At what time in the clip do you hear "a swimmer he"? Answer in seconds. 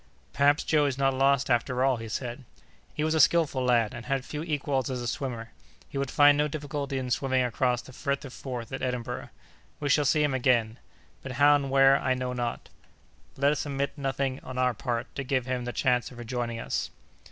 4.99-5.99